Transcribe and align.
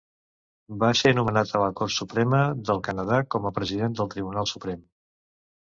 Va 0.83 0.87
ser 1.01 1.11
nomenat 1.17 1.51
a 1.59 1.61
la 1.63 1.67
Cort 1.81 1.93
Suprema 1.97 2.41
del 2.71 2.83
Canadà 2.89 3.21
com 3.37 3.47
a 3.51 3.55
president 3.59 3.99
del 4.01 4.11
Tribunal 4.15 4.51
Suprem. 4.55 4.83